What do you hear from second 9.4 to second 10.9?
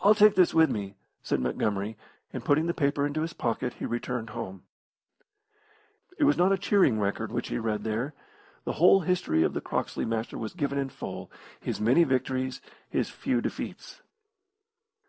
of the Croxley Master was given in